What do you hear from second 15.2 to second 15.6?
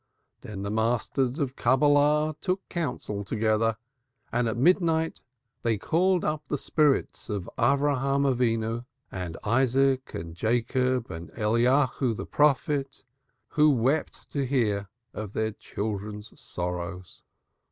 their